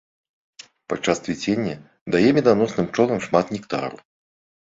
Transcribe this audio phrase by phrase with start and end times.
[0.93, 1.75] Падчас цвіцення
[2.15, 3.97] дае меданосным пчолам шмат нектару.